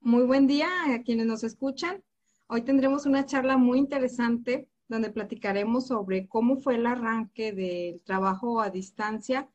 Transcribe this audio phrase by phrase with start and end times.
[0.00, 2.04] Muy buen día a quienes nos escuchan.
[2.46, 8.60] Hoy tendremos una charla muy interesante donde platicaremos sobre cómo fue el arranque del trabajo
[8.60, 9.50] a distancia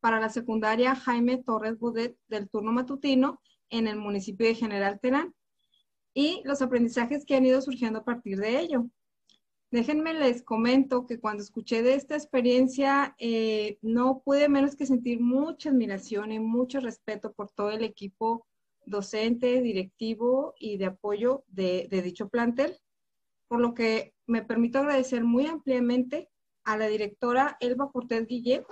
[0.00, 3.40] para la secundaria Jaime Torres Budet del turno matutino
[3.70, 5.34] en el municipio de General Terán
[6.12, 8.90] y los aprendizajes que han ido surgiendo a partir de ello.
[9.70, 15.20] Déjenme les comento que cuando escuché de esta experiencia eh, no pude menos que sentir
[15.20, 18.45] mucha admiración y mucho respeto por todo el equipo
[18.86, 22.78] docente, directivo y de apoyo de, dicho plantel,
[23.48, 26.30] por lo que me permito agradecer muy ampliamente
[26.64, 28.64] a la directora Elba Cortés Guillén,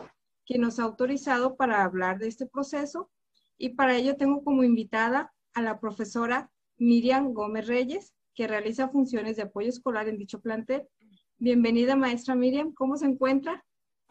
[0.46, 3.10] quien nos ha autorizado para hablar de este proceso
[3.58, 9.36] y para ello tengo como invitada a la profesora Miriam Gómez Reyes, que realiza funciones
[9.36, 10.88] de apoyo escolar en dicho plantel.
[11.38, 13.64] Bienvenida, maestra Miriam, ¿cómo se encuentra?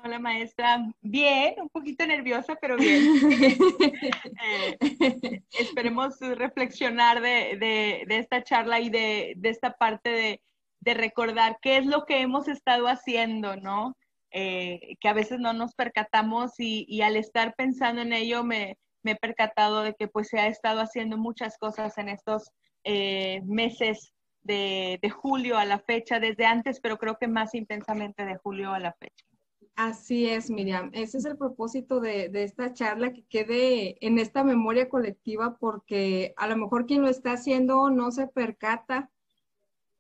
[0.06, 0.86] Hola, maestra.
[1.02, 3.04] Bien, un poquito nerviosa, pero bien.
[4.46, 10.42] Eh, esperemos reflexionar de, esta charla y de, esta parte
[10.82, 13.96] de, recordar qué es lo que hemos estado haciendo, ¿no?
[14.32, 19.16] Eh, que a veces no nos percatamos y, al estar pensando en ello me, he
[19.16, 22.52] percatado de que pues se ha estado haciendo muchas cosas en estos
[22.84, 28.36] eh, meses de, julio a la fecha, desde antes, pero creo que más intensamente de
[28.36, 29.33] julio a la fecha.
[29.76, 30.92] Así es, Miriam.
[30.94, 36.48] Ese es el propósito de, esta charla, que quede en esta memoria colectiva, porque a
[36.48, 39.10] lo mejor quien lo está haciendo no se percata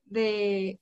[0.05, 0.79] de,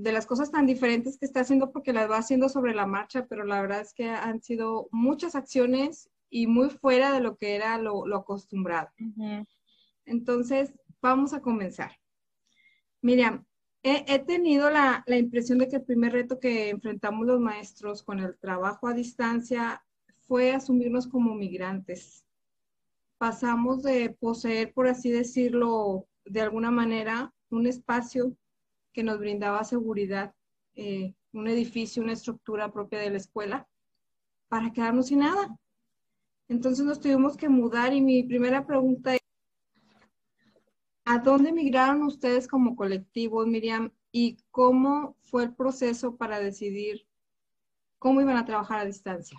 [0.00, 3.44] las cosas tan diferentes que está haciendo porque las va haciendo sobre la marcha, pero
[3.44, 7.78] la verdad es que han sido muchas acciones y muy fuera de lo que era
[7.78, 8.90] lo, acostumbrado.
[10.06, 11.98] Entonces, vamos a comenzar.
[13.02, 13.44] Miriam,
[13.84, 18.36] he, tenido la, impresión de que el primer reto que enfrentamos los maestros con el
[18.38, 19.84] trabajo a distancia
[20.26, 22.24] fue asumirnos como migrantes.
[23.18, 28.34] Pasamos de poseer, por así decirlo, de alguna manera, un espacio
[28.94, 30.34] que nos brindaba seguridad,
[30.76, 33.68] eh, un edificio, una estructura propia de la escuela,
[34.48, 35.58] para quedarnos sin nada.
[36.48, 39.20] Entonces nos tuvimos que mudar y mi primera pregunta es,
[41.06, 43.92] ¿A dónde migraron ustedes como colectivo, Miriam?
[44.10, 47.06] ¿Y cómo fue el proceso para decidir
[47.98, 49.38] cómo iban a trabajar a distancia?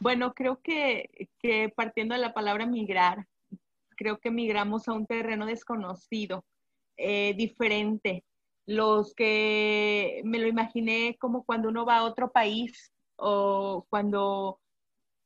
[0.00, 1.28] Bueno, creo que,
[1.74, 3.26] partiendo de la palabra migrar,
[3.96, 6.46] creo que migramos a un terreno desconocido,
[6.96, 8.24] eh, diferente.
[8.64, 14.60] Los que me lo imaginé como cuando uno va a otro país o cuando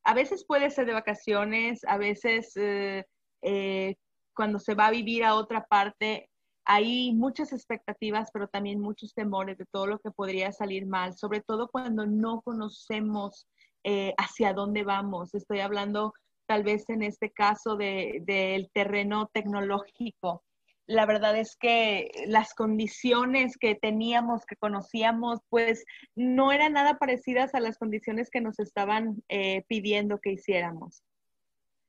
[0.04, 3.04] a veces puede ser de vacaciones, a veces eh,
[3.42, 3.96] eh,
[4.34, 6.28] cuando se va a vivir a otra parte,
[6.64, 11.40] hay muchas expectativas, pero también muchos temores de todo lo que podría salir mal, sobre
[11.40, 13.46] todo cuando no conocemos
[13.84, 15.34] eh, hacia dónde vamos.
[15.34, 16.14] Estoy hablando
[16.46, 20.44] tal vez en este caso del terreno tecnológico.
[20.86, 27.54] La verdad es que las condiciones que teníamos, que conocíamos, pues no eran nada parecidas
[27.54, 31.02] a las condiciones que nos estaban eh, pidiendo que hiciéramos.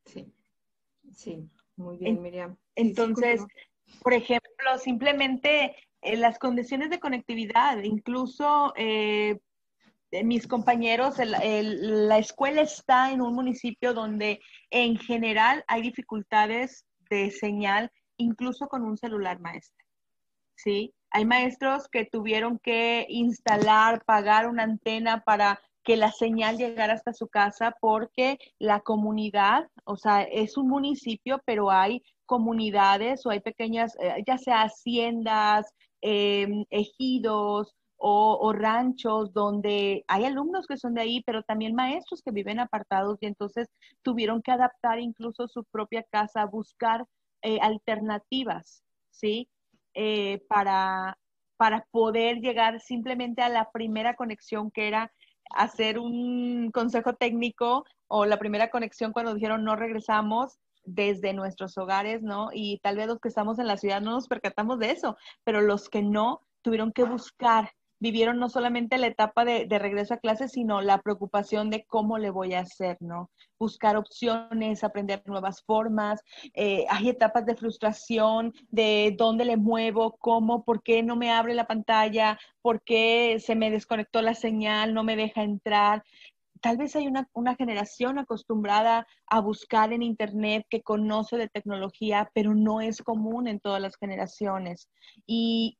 [0.05, 0.31] Sí,
[1.13, 1.49] sí.
[1.75, 2.55] Muy bien, Miriam.
[2.75, 3.41] Entonces,
[4.01, 9.39] por ejemplo, simplemente eh, las condiciones de conectividad, incluso eh,
[10.23, 14.39] mis compañeros, la escuela está en un municipio donde
[14.69, 19.83] en general hay dificultades de señal, incluso con un celular maestro.
[20.55, 20.93] ¿Sí?
[21.09, 27.13] Hay maestros que tuvieron que instalar, pagar una antena para que la señal llegara hasta
[27.13, 33.41] su casa porque la comunidad, o sea, es un municipio, pero hay comunidades o hay
[33.41, 35.67] pequeñas, eh, ya sea haciendas,
[36.01, 42.31] em, ejidos o, ranchos donde hay alumnos que son de ahí, pero también maestros que
[42.31, 43.69] viven apartados y entonces
[44.01, 47.05] tuvieron que adaptar incluso su propia casa, buscar
[47.41, 49.47] eh, alternativas, ¿sí?
[49.93, 51.17] Eh, para,
[51.55, 55.11] para poder llegar simplemente a la primera conexión que era
[55.53, 62.21] hacer un consejo técnico o la primera conexión cuando dijeron no regresamos desde nuestros hogares,
[62.21, 62.49] ¿no?
[62.53, 65.61] Y tal vez los que estamos en la ciudad no nos percatamos de eso, pero
[65.61, 67.71] los que no tuvieron que buscar
[68.03, 72.31] vivieron no solamente la etapa de, regreso a clases, sino la preocupación de cómo le
[72.31, 73.31] voy a hacer, ¿no?
[73.57, 76.19] Buscar opciones, aprender nuevas formas.
[76.53, 81.53] Eh, hay etapas de frustración, de dónde le muevo, cómo, por qué no me abre
[81.53, 86.03] la pantalla, por qué se me desconectó la señal, no me deja entrar
[86.59, 92.31] tal vez hay una, una, generación acostumbrada a buscar en Internet que conoce de tecnología,
[92.33, 94.87] pero no es común en todas las generaciones.
[95.27, 95.77] Y,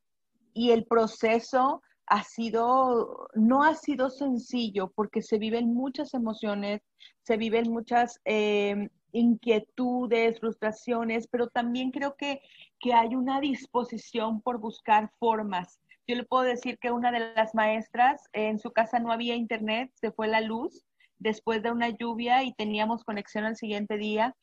[0.52, 6.82] y el proceso ha sido, no ha sido sencillo porque se viven muchas emociones,
[7.22, 12.40] se viven muchas em, inquietudes, frustraciones, pero también creo que,
[12.80, 15.80] que hay una disposición por buscar formas.
[16.06, 19.90] Yo le puedo decir que una de las maestras, en su casa no había internet,
[19.94, 20.84] se fue la luz
[21.18, 24.36] después de una lluvia y teníamos conexión al siguiente día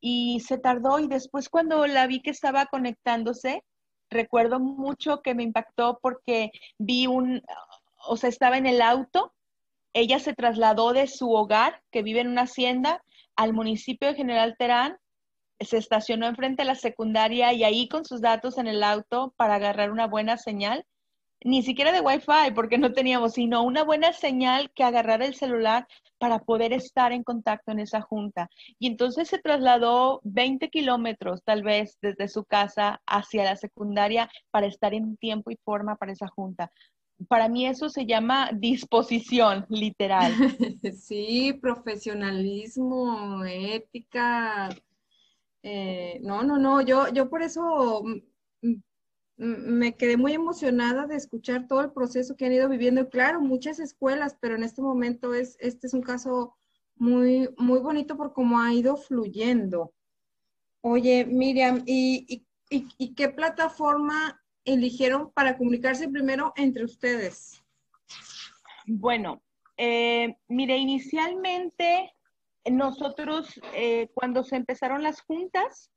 [0.00, 3.64] y se tardó y después cuando la vi que estaba conectándose,
[4.10, 7.42] recuerdo mucho que me impactó porque vi un,
[8.06, 9.32] o sea, estaba en el auto,
[9.92, 13.02] ella se trasladó de su hogar, que vive en una hacienda,
[13.36, 14.98] al municipio de General Terán,
[15.60, 19.56] se estacionó enfrente de la secundaria y ahí con sus datos en el auto para
[19.56, 20.86] agarrar una buena señal,
[21.44, 25.86] ni siquiera de Wi-Fi, porque no teníamos, sino una buena señal que agarrara el celular
[26.18, 28.50] para poder estar en contacto en esa junta.
[28.78, 34.66] Y entonces se trasladó 20 kilómetros tal vez desde su casa hacia la secundaria para
[34.66, 36.70] estar en tiempo y forma para esa junta
[37.28, 40.32] para mí eso se llama disposición, literal.
[41.00, 44.70] Sí, profesionalismo, ética.
[45.62, 48.02] Eh, no, no, no, yo, yo por eso
[49.40, 53.08] me quedé muy emocionada de escuchar todo el proceso que han ido viviendo.
[53.08, 56.58] Claro, muchas escuelas, pero en este momento es, este es un caso
[56.96, 59.94] muy, muy bonito por cómo ha ido fluyendo.
[60.82, 67.62] Oye, Miriam, ¿y, y, qué plataforma eligieron para comunicarse primero entre ustedes?
[68.86, 69.42] Bueno,
[69.78, 72.12] eh, mire, inicialmente
[72.70, 75.90] nosotros eh, cuando se empezaron las juntas,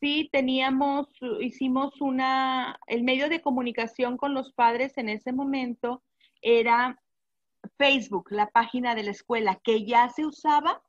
[0.00, 1.08] sí teníamos,
[1.40, 6.02] hicimos una, el medio de comunicación con los padres en ese momento
[6.42, 7.00] era
[7.78, 10.82] Facebook, la página de la escuela, que ya se usaba,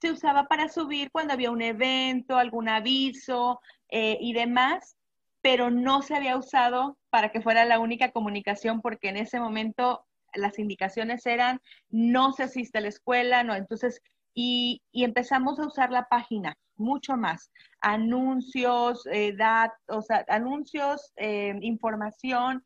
[0.00, 4.96] se usaba para subir cuando había un evento, algún aviso eh, y demás,
[5.40, 10.04] pero no se había usado para que fuera la única comunicación porque en ese momento
[10.34, 14.02] las indicaciones eran no se asiste a la escuela, no, entonces,
[14.34, 17.50] y, empezamos a usar la página mucho más,
[17.80, 22.64] anuncios, eh, datos, anuncios, eh, información,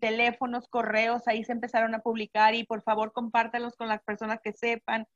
[0.00, 4.52] teléfonos, correos, ahí se empezaron a publicar y por favor compártalos con las personas que
[4.52, 5.06] sepan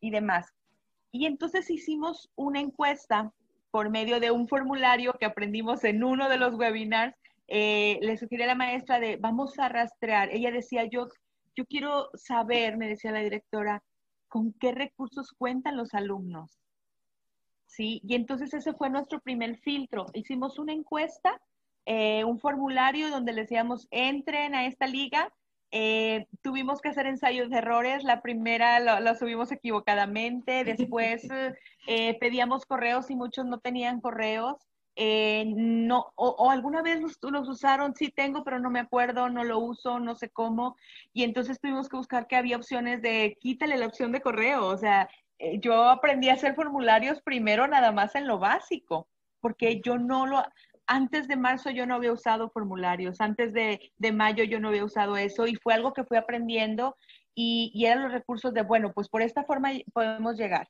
[0.00, 0.52] y demás.
[1.10, 3.32] Y entonces hicimos una encuesta
[3.70, 7.16] por medio de un formulario que aprendimos en uno de los webinars,
[7.48, 10.30] eh, le sugerí a la maestra de vamos a rastrear.
[10.30, 11.08] Ella decía, yo,
[11.56, 13.82] yo quiero saber, me decía la directora,
[14.28, 16.63] con qué recursos cuentan los alumnos.
[17.66, 18.00] ¿Sí?
[18.04, 20.06] Y entonces ese fue nuestro primer filtro.
[20.14, 21.40] Hicimos una encuesta,
[21.86, 25.32] eh, un formulario donde le decíamos, entren a esta liga,
[25.76, 28.04] eh, tuvimos que hacer ensayos de errores.
[28.04, 30.64] La primera la subimos equivocadamente.
[30.88, 31.26] Después
[31.88, 34.56] eh, pedíamos correos y muchos no tenían correos.
[34.96, 39.42] Eh, no, o, alguna vez los, los, usaron, sí tengo, pero no me acuerdo, no
[39.42, 40.76] lo uso, no sé cómo.
[41.12, 44.66] Y entonces tuvimos que buscar que había opciones de quítale la opción de correo.
[44.66, 45.08] O sea,
[45.60, 49.08] yo aprendí a hacer formularios primero nada más en lo básico,
[49.40, 50.42] porque yo no lo,
[50.86, 53.80] antes de marzo yo no había usado formularios, antes de,
[54.12, 56.96] mayo yo no había usado eso y fue algo que fui aprendiendo
[57.34, 60.68] y, y, eran los recursos de, bueno, pues por esta forma podemos llegar.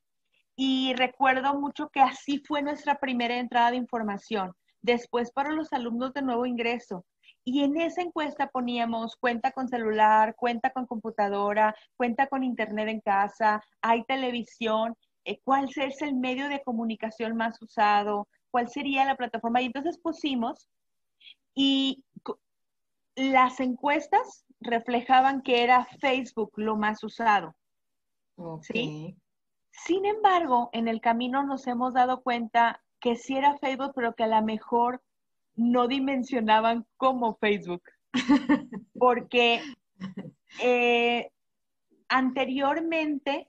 [0.57, 4.55] Y recuerdo mucho que así fue nuestra primera entrada de información.
[4.81, 7.05] Después para los alumnos de nuevo ingreso.
[7.45, 13.01] Y en esa encuesta poníamos cuenta con celular, cuenta con computadora, cuenta con internet en
[13.01, 19.17] casa, hay televisión, eh, cuál es el medio de comunicación más usado, cuál sería la
[19.17, 19.61] plataforma.
[19.61, 20.69] Y entonces pusimos
[21.55, 22.03] y
[23.15, 27.55] las encuestas reflejaban que era Facebook lo más usado.
[28.63, 29.17] ¿sí?
[29.71, 34.25] Sin embargo, en el camino nos hemos dado cuenta que sí era Facebook, pero que
[34.25, 35.03] a lo mejor
[35.57, 37.83] no dimensionaban como Facebook.
[38.99, 39.61] Porque
[40.63, 41.31] eh,
[42.09, 43.49] anteriormente,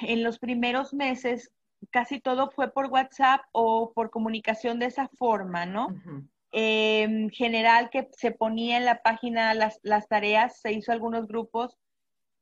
[0.00, 1.52] en los primeros meses,
[1.90, 5.88] casi todo fue por WhatsApp o por comunicación de esa forma, ¿no?
[6.52, 11.78] en general que se ponía en la página las, tareas, se hizo algunos grupos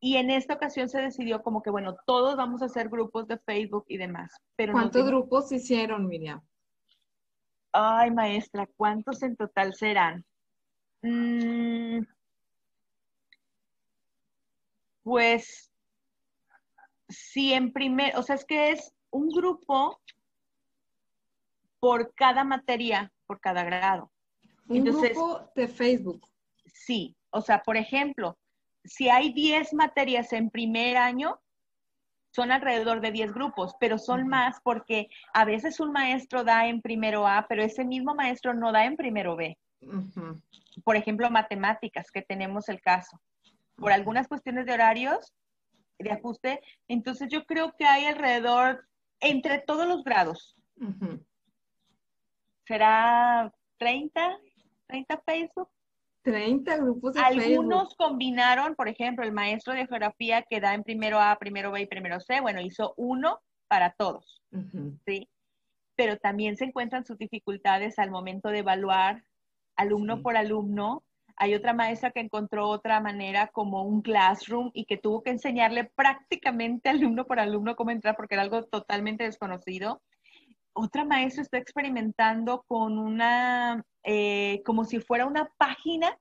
[0.01, 3.39] y en esta ocasión se decidió como que, bueno, todos vamos a hacer grupos de
[3.39, 4.33] Facebook y demás.
[4.57, 6.43] Pero ¿Cuántos grupos hicieron, Miriam?
[7.73, 10.25] Ay, maestra, ¿cuántos en total serán?
[11.03, 12.01] Mm,
[15.03, 15.71] pues,
[17.09, 20.01] sí, en primer, o sea, es que es un grupo
[21.79, 24.11] por cada materia, por cada grado.
[24.69, 26.29] Un grupo de Facebook.
[26.67, 28.39] Sí, o sea, por ejemplo,
[28.85, 31.41] si hay 10 materias en primer año,
[32.31, 36.81] son alrededor de 10 grupos, pero son más porque a veces un maestro da en
[36.81, 39.59] primero A, pero ese mismo maestro no da en primero B.
[40.85, 43.21] Por ejemplo, matemáticas, que tenemos el caso.
[43.77, 45.33] Por algunas cuestiones de horarios,
[45.99, 46.61] de ajuste.
[46.89, 48.87] Entonces yo creo que hay alrededor,
[49.21, 50.57] entre todos los grados,
[52.67, 54.39] será 30,
[54.87, 55.69] 30 Facebook.
[56.23, 61.21] 30 grupos de Algunos combinaron, por ejemplo, el maestro de geografía que da en primero
[61.21, 64.43] A, primero B y primero C, bueno, hizo uno para todos,
[65.07, 65.29] ¿sí?
[65.97, 69.25] Pero también se encuentran sus dificultades al momento de evaluar
[69.77, 71.05] alumno por alumno.
[71.37, 75.85] Hay otra maestra que encontró otra manera como un classroom y que tuvo que enseñarle
[75.85, 80.03] prácticamente alumno por alumno cómo entrar porque era algo totalmente desconocido.
[80.83, 86.19] Otra maestra está experimentando con una, eh, como si fuera una página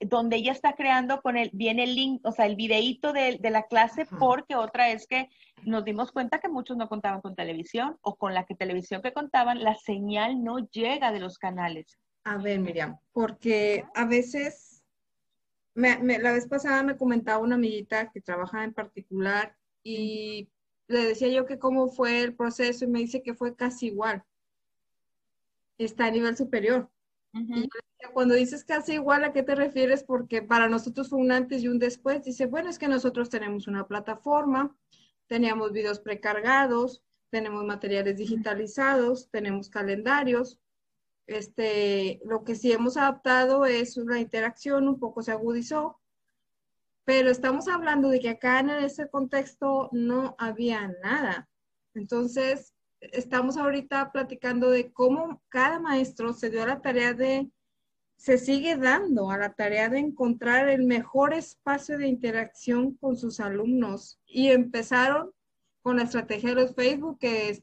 [0.00, 3.50] donde ella está creando con el, viene el link, o sea, el videíto de, de
[3.50, 5.30] la clase, porque otra es que
[5.64, 9.14] nos dimos cuenta que muchos no contaban con televisión o con la que televisión que
[9.14, 11.98] contaban, la señal no llega de los canales.
[12.24, 14.84] A ver, Miriam, porque a veces,
[15.74, 20.50] la vez pasada me comentaba una amiguita que trabajaba en particular y
[20.90, 24.24] le decía yo que cómo fue el proceso y me dice que fue casi igual.
[25.78, 26.90] Está a nivel superior.
[27.32, 27.68] Y
[28.12, 30.02] cuando dices casi igual, ¿a qué te refieres?
[30.02, 32.24] Porque para nosotros fue un antes y un después.
[32.24, 34.76] Dice, bueno, es que nosotros tenemos una plataforma,
[35.28, 40.58] teníamos videos precargados, tenemos materiales digitalizados, tenemos calendarios,
[41.28, 45.99] este, lo que sí hemos adaptado es una interacción, un poco se agudizó,
[47.10, 51.48] pero estamos hablando de que acá en ese contexto no había nada.
[51.92, 57.50] Entonces, estamos ahorita platicando de cómo cada maestro se dio a la tarea de,
[58.14, 63.40] se sigue dando a la tarea de encontrar el mejor espacio de interacción con sus
[63.40, 65.32] alumnos y empezaron
[65.82, 67.60] con la estrategia de los Facebook, que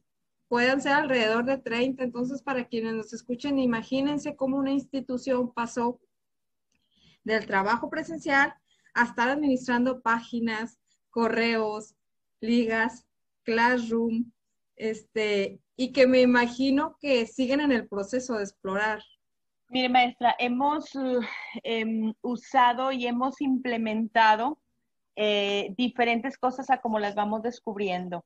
[0.49, 2.03] puedan ser alrededor de 30.
[2.03, 6.01] Entonces, para quienes nos escuchen, imagínense cómo una institución pasó
[7.23, 8.53] del trabajo presencial
[8.97, 10.77] a estar administrando páginas,
[11.09, 11.95] correos,
[12.41, 13.05] ligas,
[13.43, 14.31] classroom,
[14.75, 19.01] este, y que me imagino que siguen en el proceso de explorar.
[19.69, 20.91] Mire, maestra, hemos
[21.63, 24.59] em, usado y hemos implementado
[25.15, 28.23] eh, diferentes cosas a como las vamos descubriendo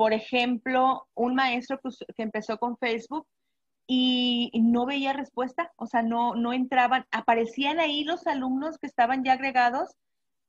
[0.00, 3.26] por ejemplo, un maestro que, empezó con Facebook
[3.86, 9.24] y no veía respuesta, o sea, no, no entraban, aparecían ahí los alumnos que estaban
[9.24, 9.90] ya agregados,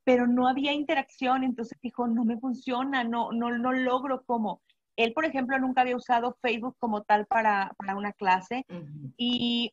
[0.04, 4.60] pero no había interacción, entonces dijo, no me funciona, no, no, no logro cómo.
[4.96, 8.66] Él, por ejemplo, nunca había usado Facebook como tal para, una clase
[9.16, 9.72] y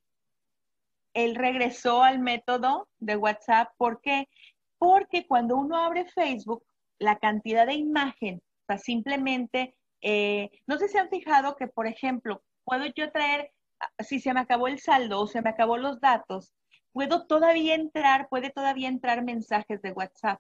[1.13, 3.69] él regresó al método de WhatsApp.
[3.77, 4.29] ¿Por qué?
[4.77, 6.63] Porque cuando uno abre Facebook,
[6.99, 12.43] la cantidad de imagen sea, simplemente, eh, no sé si han fijado que, por ejemplo,
[12.63, 15.99] puedo yo traer, ah, si se me acabó el saldo o se me acabó los
[15.99, 16.53] datos,
[16.91, 20.39] puedo todavía entrar, puede todavía entrar mensajes de WhatsApp,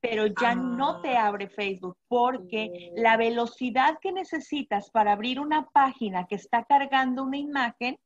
[0.00, 1.26] pero ya no te ah.
[1.26, 7.38] abre Facebook porque la velocidad que necesitas para abrir una página que está cargando una
[7.38, 7.98] imagen,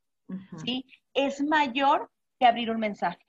[0.65, 0.85] ¿sí?
[1.15, 3.25] Es mayor que abrir un mensaje.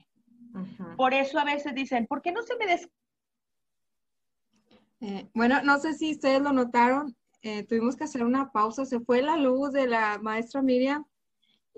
[0.96, 2.90] Por eso a veces dicen, ¿por qué no se me des
[5.00, 9.00] eh, bueno, no sé si ustedes lo notaron, eh, tuvimos que hacer una pausa, se
[9.00, 11.06] fue la luz de la maestra Miriam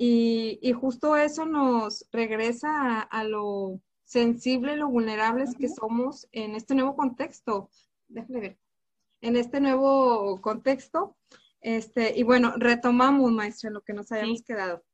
[0.01, 6.95] y, justo eso nos regresa a, lo sensible, lo vulnerables que somos en este nuevo
[6.95, 7.69] contexto.
[8.07, 8.57] Déjame ver.
[9.19, 11.17] En este nuevo contexto.
[11.59, 14.85] Este, y bueno, retomamos, maestra, lo que nos habíamos quedado.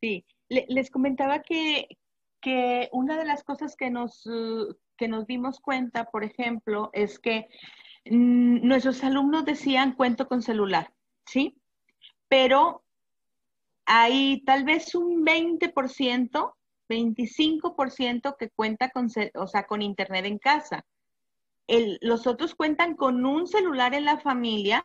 [0.00, 1.98] Sí, les comentaba que,
[2.40, 4.26] que una de las cosas que nos,
[4.96, 7.48] que nos dimos cuenta, por ejemplo, es que
[8.06, 10.94] mm, nuestros alumnos decían cuento con celular,
[11.26, 11.60] ¿sí?
[12.28, 12.85] Pero
[13.86, 16.54] hay tal vez un 20%,
[16.88, 20.84] 25% que cuenta con, o sea, con internet en casa.
[22.00, 24.84] los otros cuentan con un celular en la familia,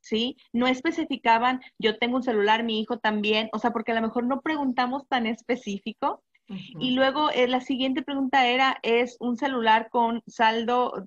[0.00, 0.36] ¿sí?
[0.52, 4.24] No especificaban, yo tengo un celular, mi hijo también, o sea, porque a lo mejor
[4.24, 10.22] no preguntamos tan específico, y luego eh, la siguiente pregunta era, ¿es un celular con
[10.26, 11.06] saldo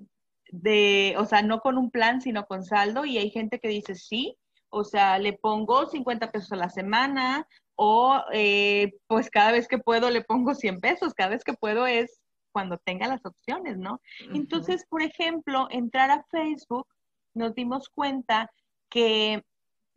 [0.50, 3.06] de, o sea, no con un plan, sino con saldo?
[3.06, 4.36] Y hay gente que dice sí,
[4.70, 9.78] o sea, le pongo 50 pesos a la semana o eh, pues cada vez que
[9.78, 12.22] puedo le pongo 100 pesos, cada vez que puedo es
[12.52, 14.02] cuando tenga las opciones, ¿no?
[14.34, 16.88] Entonces, por ejemplo, entrar a Facebook,
[17.36, 18.50] nos dimos cuenta
[18.90, 19.44] que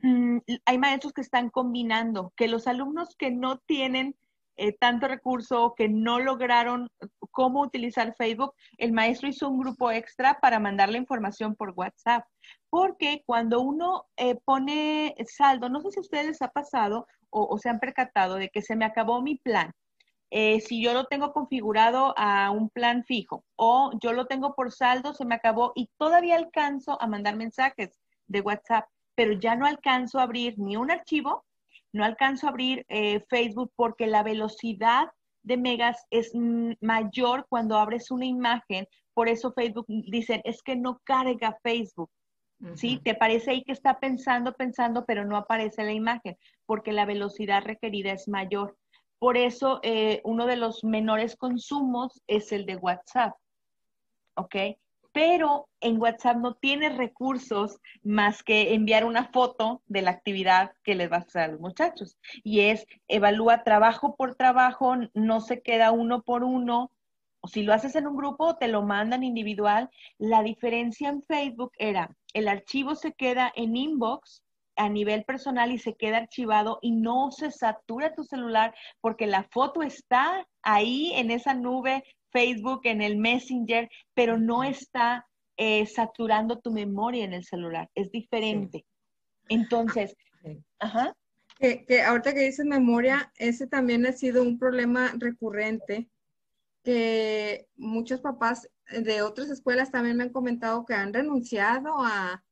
[0.01, 4.15] mm, hay maestros que están combinando, que los alumnos que no tienen
[4.57, 6.91] eh, tanto recurso que no lograron
[7.31, 12.25] cómo utilizar Facebook, el maestro hizo un grupo extra para mandar la información por WhatsApp.
[12.69, 17.59] Porque cuando uno eh, pone saldo, no sé si a ustedes les ha pasado o,
[17.59, 19.73] se han percatado de que se me acabó mi plan
[20.33, 24.71] eh, si yo lo tengo configurado a un plan fijo o yo lo tengo por
[24.71, 29.67] saldo, se me acabó y todavía alcanzo a mandar mensajes de WhatsApp, pero ya no
[29.67, 31.45] alcanzo a abrir ni un archivo,
[31.93, 35.09] no alcanzo a abrir eh, Facebook porque la velocidad
[35.51, 36.33] de megas es
[36.81, 38.87] mayor cuando abres una imagen.
[39.13, 42.11] Por eso Facebook dicen, es que no carga Facebook.
[42.75, 43.01] ¿Sí?
[43.03, 47.65] Te parece ahí que está pensando, pensando, pero no aparece la imagen, porque la velocidad
[47.65, 48.77] requerida es mayor.
[49.19, 53.35] Por eso eh, uno de los menores consumos es el de WhatsApp.
[54.35, 54.57] ¿Ok?
[55.13, 60.95] Pero en WhatsApp no tienes recursos más que enviar una foto de la actividad que
[60.95, 62.17] les vas a hacer a los muchachos.
[62.45, 66.93] Y es, evalúa trabajo por trabajo, no se queda uno por uno.
[67.41, 69.91] O si lo haces en un grupo, te lo mandan individual.
[70.19, 74.45] La diferencia en Facebook era, el archivo se queda en inbox
[74.77, 79.45] a nivel personal y se queda archivado y no se satura tu celular porque la
[79.45, 85.27] foto está ahí en esa nube Facebook, en el Messenger, pero no está
[85.57, 87.91] eh, saturando tu memoria en el celular.
[87.95, 88.85] Es diferente.
[89.49, 90.17] Entonces,
[90.79, 91.15] ajá.
[91.59, 96.09] Que, que, ahorita que dices memoria, ese también ha sido un problema recurrente
[96.83, 102.43] que muchos papás de otras escuelas también me han comentado que han renunciado a,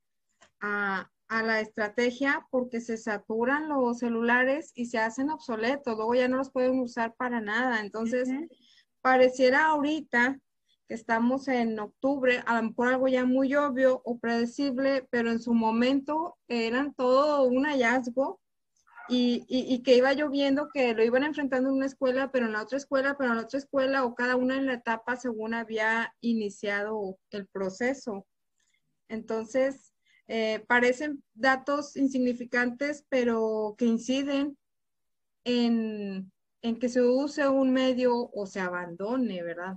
[0.60, 6.38] a la estrategia porque se saturan los celulares y se hacen obsoletos, luego ya no
[6.38, 7.80] los pueden usar para nada.
[7.80, 8.28] Entonces,
[9.02, 10.38] pareciera ahorita
[10.88, 15.40] que estamos en octubre, a lo mejor algo ya muy obvio o predecible, pero en
[15.40, 18.40] su momento eran todo un hallazgo
[19.10, 22.62] y, y, que iba lloviendo, que lo iban enfrentando en una escuela, pero en la
[22.62, 26.14] otra escuela, pero en la otra escuela, o cada una en la etapa según había
[26.20, 28.26] iniciado el proceso.
[29.08, 29.94] Entonces,
[30.28, 34.58] eh, parecen datos insignificantes, pero que inciden
[35.44, 36.30] en,
[36.60, 39.76] que se use un medio o se abandone, ¿verdad?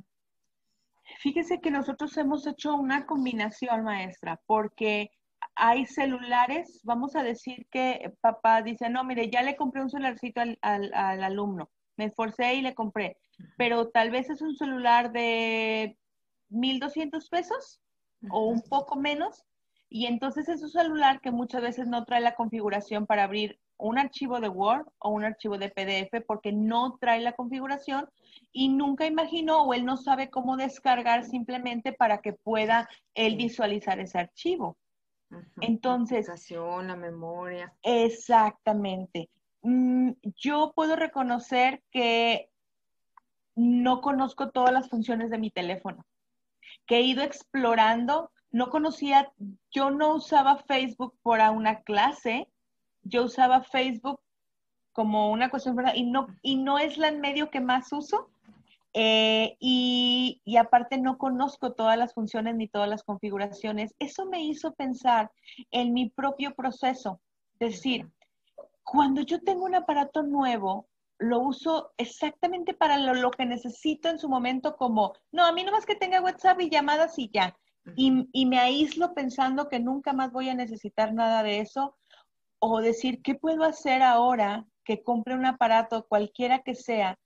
[1.19, 5.11] Fíjese que nosotros hemos hecho una combinación, maestra, porque
[5.55, 10.41] hay celulares, vamos a decir que papá dice, no, mire, ya le compré un celularcito
[10.41, 13.17] al, al alumno, me esforcé y le compré,
[13.57, 15.97] pero tal vez es un celular de
[16.49, 17.81] 1.200 pesos
[18.29, 19.45] o un poco menos,
[19.93, 23.99] y entonces es un celular que muchas veces no trae la configuración para abrir un
[23.99, 28.07] archivo de Word o un archivo de PDF porque no trae la configuración
[28.53, 33.99] y nunca imaginó o él no sabe cómo descargar simplemente para que pueda él visualizar
[33.99, 34.77] ese archivo.
[35.59, 37.73] Entonces, la, la memoria.
[37.83, 39.29] Exactamente.
[39.61, 42.49] Mm, yo puedo reconocer que
[43.55, 46.05] no conozco todas las funciones de mi teléfono,
[46.85, 49.31] que he ido explorando no conocía,
[49.71, 52.49] yo no usaba Facebook para una clase,
[53.03, 54.19] yo usaba Facebook
[54.91, 55.93] como una cuestión, ¿verdad?
[55.95, 58.29] Y no, y no es el medio que más uso.
[58.93, 63.95] Eh, y, aparte no conozco todas las funciones ni todas las configuraciones.
[63.99, 65.31] Eso me hizo pensar
[65.71, 67.21] en mi propio proceso.
[67.59, 68.11] Es decir,
[68.83, 74.19] cuando yo tengo un aparato nuevo, lo uso exactamente para lo, lo, que necesito en
[74.19, 77.55] su momento como, no, a mí no más que tenga WhatsApp y llamadas y ya
[77.95, 81.97] y, me aíslo pensando que nunca más voy a necesitar nada de eso,
[82.59, 87.17] o decir, ¿qué puedo hacer ahora que compre un aparato, cualquiera que sea,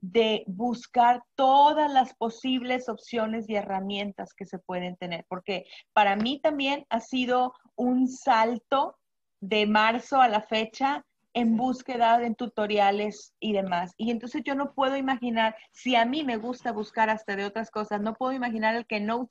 [0.00, 5.24] de buscar todas las posibles opciones y herramientas que se pueden tener?
[5.28, 8.96] Porque para mí también ha sido un salto
[9.40, 13.92] de marzo a la fecha en búsqueda de tutoriales y demás.
[13.96, 17.70] Y entonces yo no puedo imaginar, si a mí me gusta buscar hasta de otras
[17.70, 19.28] cosas, no puedo imaginar el que no,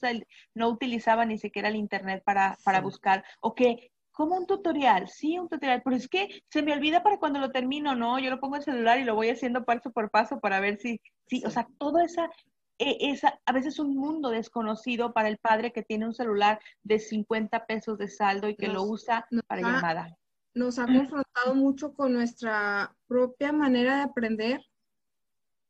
[0.54, 5.39] no utilizaba ni siquiera el Internet para, para buscar, o que como un tutorial, sí,
[5.39, 8.20] un tutorial, pero es que se me olvida para cuando lo termino, ¿no?
[8.20, 10.78] Yo lo pongo en el celular y lo voy haciendo paso por paso para ver
[10.78, 12.30] si, sí, o sea, toda esa,
[12.78, 17.00] e, esa, a veces un mundo desconocido para el padre que tiene un celular de
[17.00, 20.18] 50 pesos de saldo y que lo usa para llamada
[20.54, 24.62] nos ha confrontado mucho con nuestra propia manera de aprender,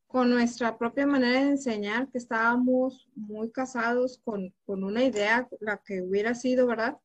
[0.07, 6.01] con nuestra propia manera de enseñar, que estábamos muy casados con, una idea, la que
[6.01, 6.97] hubiera sido, ¿verdad?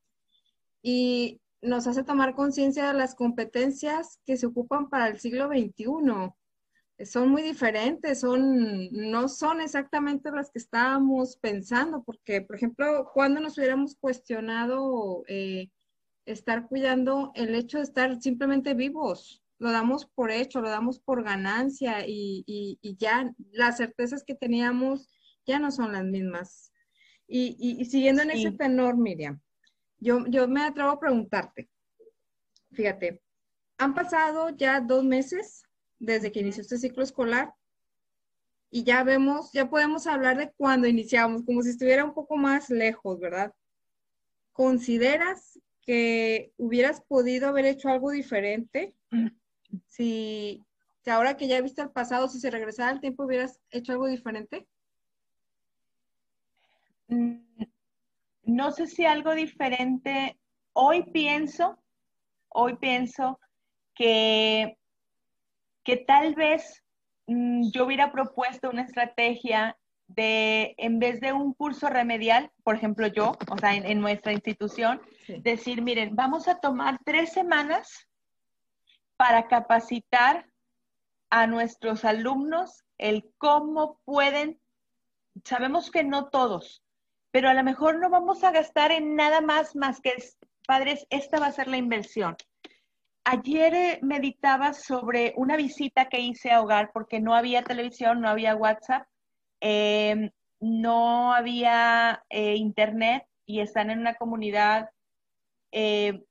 [0.81, 6.33] Y nos hace tomar conciencia de las competencias que se ocupan para el siglo XXI.
[7.05, 13.39] Son muy diferentes, son, no son exactamente las que estábamos pensando, porque, por ejemplo, cuando
[13.39, 15.69] nos hubiéramos cuestionado eh,
[16.31, 19.43] estar cuidando el hecho de estar simplemente vivos.
[19.57, 25.09] Lo damos por hecho, lo damos por ganancia y, ya las certezas que teníamos
[25.45, 26.71] ya no son las mismas.
[27.27, 29.39] Y, siguiendo en ese tenor, Miriam,
[29.97, 31.69] yo, yo me atrevo a preguntarte,
[32.71, 33.21] fíjate,
[33.77, 35.63] han pasado ya dos meses
[35.99, 37.53] desde que inició este ciclo escolar
[38.71, 42.69] y ya vemos, ya podemos hablar de cuando iniciamos, como si estuviera un poco más
[42.69, 43.53] lejos, ¿verdad?
[44.53, 48.93] ¿Consideras que hubieras podido haber hecho algo diferente?
[49.85, 50.63] Si,
[51.03, 54.07] si ahora que ya viste el pasado, si se regresara al tiempo, hubieras hecho algo
[54.07, 54.67] diferente?
[57.07, 57.37] Mm,
[58.43, 60.39] no sé si algo diferente.
[60.73, 61.77] Hoy pienso,
[62.49, 63.39] hoy pienso
[63.93, 64.75] que,
[65.83, 66.83] que tal vez
[67.27, 69.77] mm, yo hubiera propuesto una estrategia
[70.09, 75.01] de, en vez de un curso remedial, por ejemplo yo, o sea, en, nuestra institución,
[75.27, 78.07] decir, miren, vamos a tomar tres semanas
[79.17, 80.47] para capacitar
[81.29, 84.59] a nuestros alumnos el cómo pueden,
[85.43, 86.83] sabemos que no todos,
[87.31, 90.13] pero a lo mejor no vamos a gastar en nada más más que,
[90.65, 92.35] padres, esta va a ser la inversión.
[93.25, 98.29] Ayer eh, meditaba sobre una visita que hice a hogar porque no había televisión, no
[98.29, 99.07] había WhatsApp,
[99.61, 104.89] em, no había eh, internet y están en una comunidad
[105.71, 106.23] eh,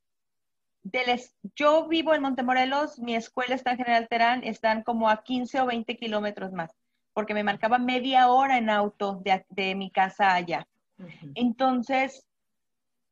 [1.54, 5.66] yo vivo en Montemorelos, mi escuela está en General Terán, están como a 15 o
[5.66, 6.70] 20 kilómetros más,
[7.12, 10.66] porque me marcaba media hora en auto de, mi casa allá.
[11.34, 12.26] Entonces,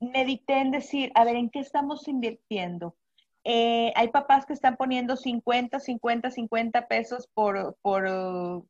[0.01, 2.97] medité en decir, a ver, ¿en qué estamos invirtiendo?
[3.45, 8.65] Eh, hay papás que están poniendo 50, 50, 50 pesos por, por,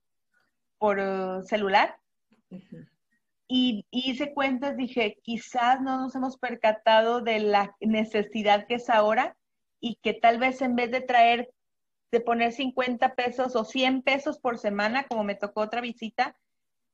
[0.79, 1.99] por uh, celular.
[3.49, 9.37] Y, hice cuentas, dije, quizás no nos hemos percatado de la necesidad que es ahora
[9.81, 11.51] y que tal vez en vez de traer,
[12.11, 16.37] de poner 50 pesos o 100 pesos por semana, como me tocó otra visita,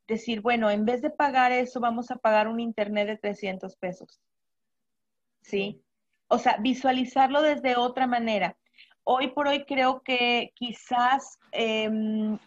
[0.06, 4.20] decir, bueno, en vez de pagar eso, vamos a pagar un internet de 300 pesos.
[5.40, 5.82] ¿Sí?
[6.28, 8.56] O sea, visualizarlo desde otra manera.
[9.04, 12.38] Hoy por hoy creo que quizás, em,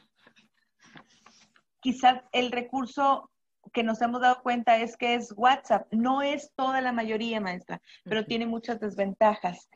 [1.85, 3.29] quizás el recurso
[3.71, 5.85] que nos hemos dado cuenta es que es WhatsApp.
[5.91, 9.69] No es toda la mayoría, maestra, pero tiene muchas desventajas.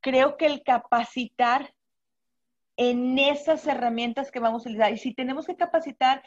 [0.00, 1.74] Creo que el capacitar
[2.76, 4.92] en esas herramientas que vamos a utilizar.
[4.92, 6.22] Y si tenemos que capacitar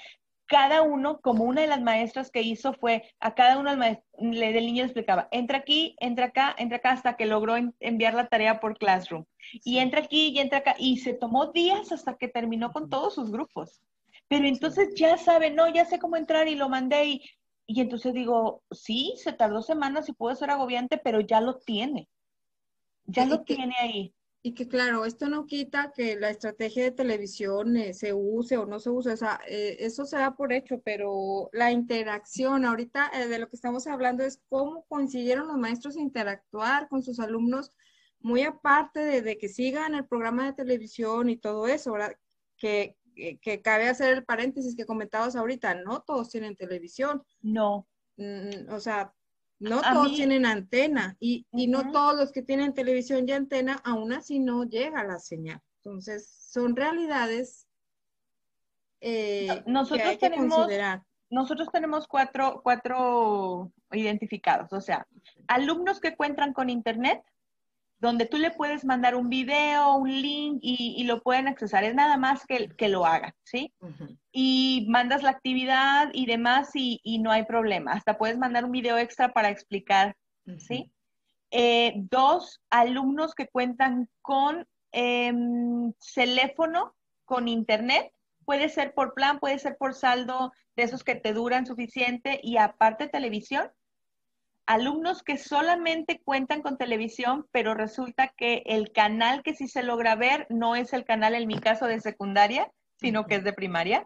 [0.48, 4.84] cada uno, como una de las maestras que hizo fue a cada uno del niño
[4.84, 8.78] le explicaba, entra aquí, entra acá, entra acá, hasta que logró enviar la tarea por
[8.78, 9.26] Classroom.
[9.64, 10.76] Y entra aquí y entra acá.
[10.80, 13.82] Y se tomó días hasta que terminó con todos sus grupos.
[14.30, 17.24] Pero entonces ya sabe, no, ya sé cómo entrar y lo mandé y,
[17.66, 22.10] y entonces digo, sí, se tardó semanas y puede ser agobiante, pero ya lo tiene.
[23.06, 24.14] Ya lo tiene ahí.
[24.44, 28.66] Y que claro, esto no quita que la estrategia de televisión eh, se use o
[28.66, 33.12] no se use, o sea, eh, eso se da por hecho, pero la interacción, ahorita
[33.14, 37.74] eh, de lo que estamos hablando es cómo consiguieron los maestros interactuar con sus alumnos,
[38.20, 42.16] muy aparte de, que sigan el programa de televisión y todo eso, ¿verdad?
[42.58, 42.96] Que,
[43.42, 47.24] que cabe hacer el paréntesis que comentabas ahorita, no todos tienen televisión.
[47.42, 47.88] No.
[48.18, 49.14] Mm, o sea,
[49.60, 54.40] no todos tienen antena y, no todos los que tienen televisión y antena, aún así
[54.40, 55.62] no llega la señal.
[55.84, 57.68] Entonces, son realidades
[59.02, 61.04] eh, nosotros que hay que tenemos, considerar.
[61.30, 65.08] Nosotros tenemos cuatro, cuatro identificados, o sea,
[65.48, 67.24] alumnos que encuentran con internet,
[68.00, 71.84] donde tú le puedes mandar un video, un link y, lo pueden accesar.
[71.84, 73.74] Es nada más que, que lo hagan, ¿sí?
[74.40, 77.94] Y mandas la actividad y demás y, no hay problema.
[77.94, 80.16] Hasta puedes mandar un video extra para explicar,
[80.60, 80.92] ¿sí?
[81.50, 86.94] Eh, dos, alumnos que cuentan con em, teléfono,
[87.26, 88.12] con internet.
[88.46, 92.58] Puede ser por plan, puede ser por saldo de esos que te duran suficiente y
[92.58, 93.72] aparte televisión
[94.68, 100.16] alumnos que solamente cuentan con televisión, pero resulta que el canal que sí se logra
[100.16, 104.06] ver no es el canal, en mi caso, de secundaria, sino que es de primaria.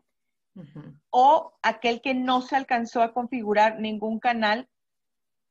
[1.09, 4.67] O aquel que no se alcanzó a configurar ningún canal.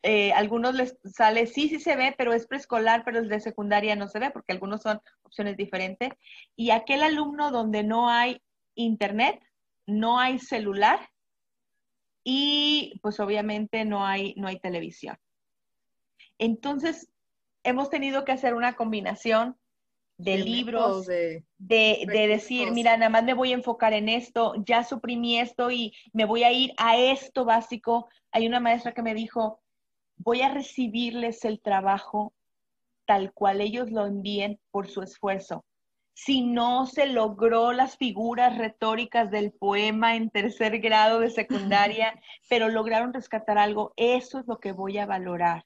[0.03, 3.97] Eh, algunos les sale, sí, sí se ve, pero es preescolar, pero el de secundaria
[3.97, 6.11] no se ve, porque algunos son opciones diferentes.
[6.57, 8.43] Y aquel alumno donde no hay
[8.75, 9.43] internet,
[9.87, 11.01] no hay celular
[12.25, 15.19] y pues obviamente no hay, no hay televisión.
[16.39, 17.11] Entonces,
[17.65, 19.57] hemos tenido que hacer una combinación
[20.23, 25.39] de, libros, de, decir, mira, nada más me voy a enfocar en esto, ya suprimí
[25.39, 28.09] esto y me voy a ir a esto básico.
[28.33, 29.61] Hay una maestra que me dijo,
[30.17, 32.33] voy a recibirles el trabajo
[33.07, 35.65] tal cual ellos lo envíen por su esfuerzo
[36.25, 42.13] si no se logró las figuras retóricas del poema en tercer grado de secundaria,
[42.51, 45.65] pero lograron rescatar algo, eso es lo que voy a valorar.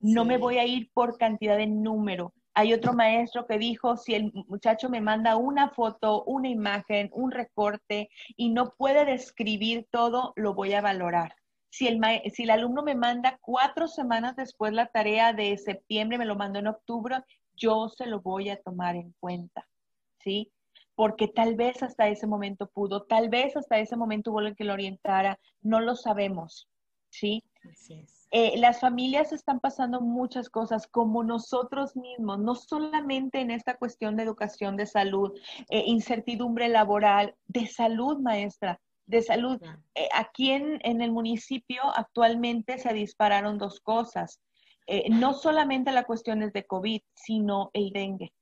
[0.00, 4.14] No me voy a ir por cantidad de número, Hay otro maestro que dijo, si
[4.14, 10.32] el muchacho me manda una foto, una imagen, un recorte y no puede describir todo,
[10.36, 11.34] lo voy a valorar.
[11.70, 12.00] Si el,
[12.32, 16.60] si el alumno me manda cuatro semanas después la tarea de septiembre, me lo mandó
[16.60, 17.16] en octubre,
[17.56, 19.66] yo se lo voy a tomar en cuenta,
[20.20, 20.52] ¿sí?
[20.94, 24.62] Porque tal vez hasta ese momento pudo, tal vez hasta ese momento hubo el que
[24.62, 26.68] lo orientara, no lo sabemos,
[27.10, 27.42] ¿sí?
[27.68, 28.23] Así es.
[28.36, 34.16] Eh, las familias están pasando muchas cosas como nosotros mismos, no solamente en esta cuestión
[34.16, 35.38] de educación, de salud,
[35.70, 39.62] eh, incertidumbre laboral, de salud, maestra, de salud.
[39.94, 44.40] Eh, aquí en, en, el municipio actualmente se dispararon dos cosas.
[45.10, 48.32] no solamente la cuestión es de COVID, sino el dengue.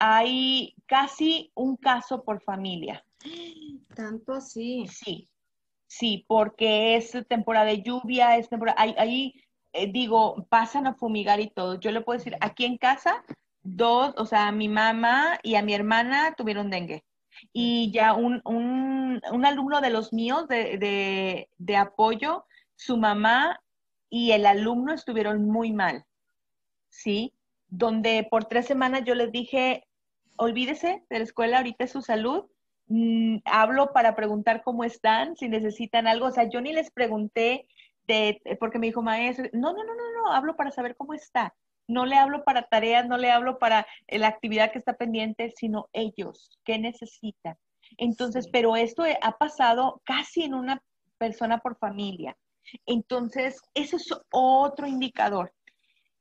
[0.00, 3.04] Hay casi un caso por familia.
[3.94, 4.88] Tanto así.
[4.88, 5.28] Sí,
[5.88, 9.34] Sí, porque es temporada de lluvia, es temporada, ahí,
[9.72, 11.80] eh, digo, pasan a fumigar y todo.
[11.80, 13.24] Yo le puedo decir, aquí en casa,
[13.62, 17.04] dos, o sea, mi mamá y a mi hermana tuvieron dengue.
[17.54, 18.42] Y ya un,
[19.44, 22.44] alumno de los míos de, de apoyo,
[22.76, 23.58] su mamá
[24.10, 26.04] y el alumno estuvieron muy mal,
[26.90, 27.34] ¿sí?
[27.68, 29.86] Donde por tres semanas yo les dije,
[30.36, 32.44] olvídese de la escuela, ahorita es su salud,
[32.88, 36.26] Mm, hablo para preguntar cómo están, si necesitan algo.
[36.26, 37.66] O sea, yo ni les pregunté
[38.06, 41.54] de, porque me dijo maestro, no, no, no, no, no, hablo para saber cómo está.
[41.86, 45.52] No le hablo para tareas, no le hablo para eh, la actividad que está pendiente,
[45.56, 47.56] sino ellos, qué necesitan.
[47.96, 50.82] Entonces, pero esto ha pasado casi en una
[51.18, 52.36] persona por familia.
[52.86, 55.52] Entonces, eso es otro indicador.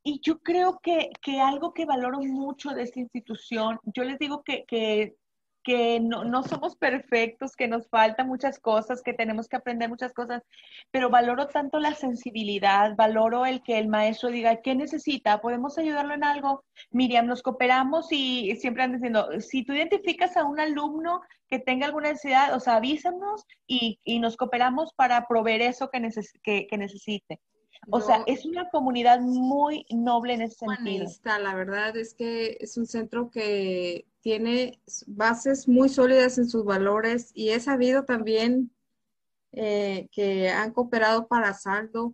[0.03, 4.41] Y yo creo que, que algo que valoro mucho de esta institución, yo les digo
[4.43, 5.15] que, que
[5.67, 10.41] que no, somos perfectos, que nos faltan muchas cosas, que tenemos que aprender muchas cosas,
[10.91, 15.41] pero valoro tanto la sensibilidad, valoro el que el maestro diga, ¿qué necesita?
[15.41, 16.63] ¿Podemos ayudarlo en algo?
[16.91, 21.87] Miriam, nos cooperamos y siempre han diciendo, si tú identificas a un alumno que tenga
[21.87, 25.99] alguna necesidad, o sea, avísanos y, nos cooperamos para proveer eso que,
[26.69, 27.41] que, necesite.
[27.89, 31.07] O sea, es una comunidad muy noble en ese sentido.
[31.25, 37.31] La verdad es que es un centro que tiene bases muy sólidas en sus valores
[37.33, 38.75] y he sabido también
[39.53, 42.13] eh, que han cooperado para saldo,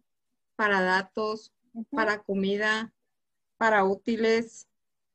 [0.56, 1.52] para datos,
[1.90, 2.94] para comida,
[3.58, 4.68] para útiles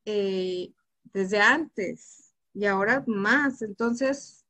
[0.03, 0.73] eh,
[1.13, 3.61] desde antes y ahora más.
[3.61, 4.45] Entonces,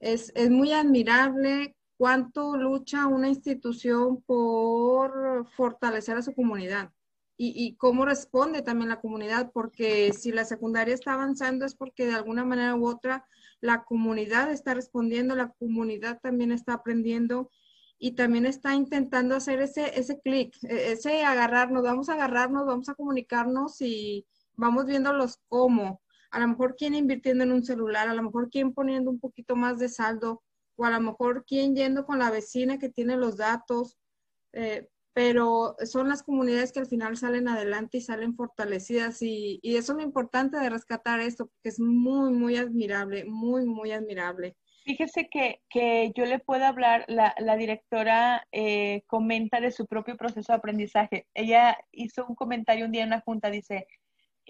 [0.00, 6.90] es, es muy admirable cuánto lucha una institución por fortalecer a su comunidad
[7.42, 12.14] y, cómo responde también la comunidad, porque si la secundaria está avanzando es porque de
[12.14, 13.24] alguna manera u otra
[13.62, 17.50] la comunidad está respondiendo, la comunidad también está aprendiendo
[17.98, 22.90] y también está intentando hacer ese, ese clic, e, ese agarrarnos, vamos a agarrarnos, vamos
[22.90, 24.26] a comunicarnos y
[24.56, 26.02] vamos viendo los cómo.
[26.30, 29.56] A lo mejor quién invirtiendo en un celular, a lo mejor quién poniendo un poquito
[29.56, 30.42] más de saldo,
[30.76, 33.96] o a lo mejor quién yendo con la vecina que tiene los datos.
[34.52, 39.76] Eh, pero son las comunidades que al final salen adelante y salen fortalecidas y, y,
[39.76, 44.56] eso es lo importante de rescatar esto, porque es muy, muy admirable, muy, muy admirable.
[44.84, 50.16] Fíjese que, que yo le puedo hablar, la, la directora eh, comenta de su propio
[50.16, 51.26] proceso de aprendizaje.
[51.34, 53.86] Ella hizo un comentario un día en una junta, dice,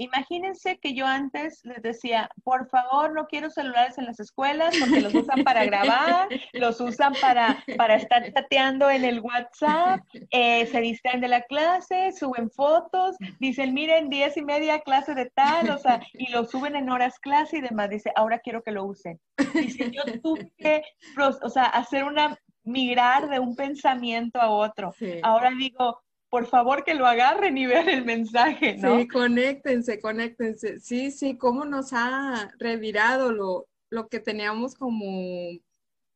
[0.01, 5.03] Imagínense que yo antes les decía, por favor, no quiero celulares en las escuelas porque
[5.03, 10.81] los usan para grabar, los usan para, para estar chateando en el WhatsApp, eh, se
[10.81, 15.77] distraen de la clase, suben fotos, dicen, miren, diez y media clase de tal, o
[15.77, 17.91] sea, y lo suben en horas clase y demás.
[17.91, 19.21] Dice, ahora quiero que lo usen.
[19.53, 20.83] Dice, yo tuve que,
[21.19, 24.95] o sea, hacer una, migrar de un pensamiento a otro.
[25.23, 29.01] Ahora digo, por favor que lo agarren y vean el mensaje, ¿no?
[29.01, 30.79] Sí, conéctense, conéctense.
[30.79, 35.51] Sí, sí, cómo nos ha revirado lo, lo que teníamos como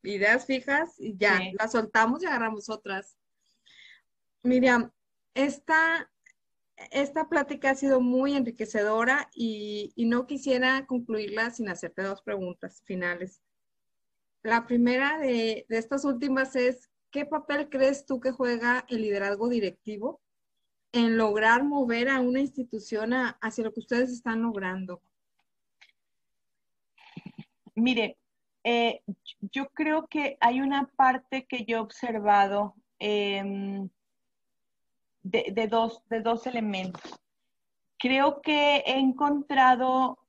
[0.03, 3.17] ideas fijas y ya, las soltamos y agarramos otras.
[4.41, 4.91] Miriam,
[5.33, 6.09] esta,
[6.91, 12.81] esta plática ha sido muy enriquecedora y, y no quisiera concluirla sin hacerte dos preguntas
[12.85, 13.41] finales.
[14.43, 19.47] La primera de, de estas últimas es, ¿qué papel crees tú que juega el liderazgo
[19.47, 20.19] directivo
[20.91, 25.01] en lograr mover a una institución hacia lo que ustedes están logrando?
[27.73, 28.17] Mire,
[28.65, 29.01] eh,
[29.39, 33.87] yo creo que hay una parte que yo he observado em,
[35.23, 37.17] de, dos, de dos elementos.
[37.97, 40.19] Creo que he encontrado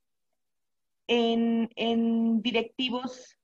[1.09, 3.37] en, en directivos,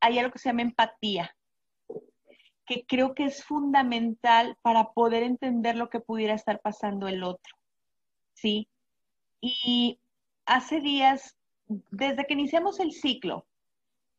[0.00, 1.37] hay algo que se llama empatía
[2.68, 7.58] que creo que es fundamental para poder entender lo que pudiera estar pasando el otro.
[8.40, 8.68] ¿sí?
[9.40, 10.00] Y
[10.46, 13.46] hace días, desde que iniciamos el ciclo,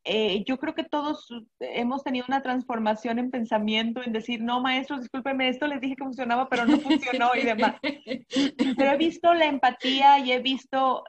[0.04, 1.28] eh, yo creo que todos
[1.60, 6.04] hemos tenido una transformación en pensamiento, en decir, no, maestros, discúlpenme, esto les dije que
[6.04, 7.76] funcionaba, pero no funcionó y demás.
[7.82, 11.04] Pero he visto la empatía y he visto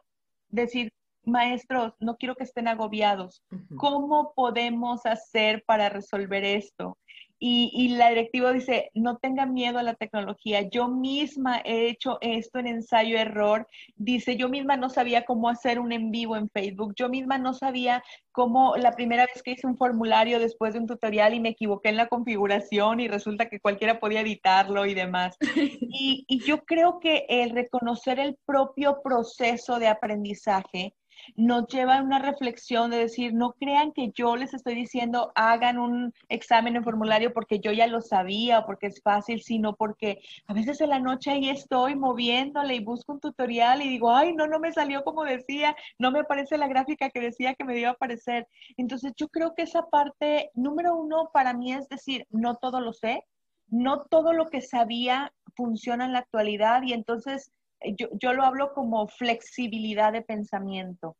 [0.50, 0.92] decir,
[1.24, 3.44] maestros, no quiero que estén agobiados.
[3.78, 6.98] ¿Cómo podemos hacer para resolver esto?
[7.44, 10.70] Y, la directiva dice, no tengan miedo a la tecnología.
[10.70, 13.68] Yo misma he hecho esto en ensayo error.
[13.96, 16.94] Dice, yo misma no sabía cómo hacer un en vivo en Facebook.
[16.96, 20.86] Yo misma no sabía cómo la primera vez que hice un formulario después de un
[20.86, 25.36] tutorial y me equivoqué en la configuración y resulta que cualquiera podía editarlo y demás.
[25.94, 30.94] Y, y yo creo que el reconocer el propio proceso de aprendizaje
[31.36, 35.80] nos lleva a una reflexión de decir, no crean que yo les estoy diciendo hagan
[35.80, 40.22] un examen en formulario porque yo ya lo sabía o porque es fácil, sino porque
[40.48, 44.34] a veces en la noche ahí estoy moviéndole y busco un tutorial y digo, ay,
[44.34, 47.78] no, no me salió como decía, no me aparece la gráfica que decía que me
[47.80, 48.48] iba a aparecer.
[48.78, 52.94] Entonces yo creo que esa parte, número uno, para mí es decir, no todo lo
[52.94, 53.26] sé,
[53.68, 58.74] no todo lo que sabía funciona en la actualidad y entonces eh, yo, lo hablo
[58.74, 61.18] como flexibilidad de pensamiento.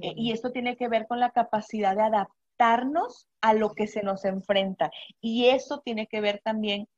[0.00, 4.02] Eh, y esto tiene que ver con la capacidad de adaptarnos a lo que se
[4.02, 4.90] nos enfrenta.
[5.20, 6.88] Y eso tiene que ver también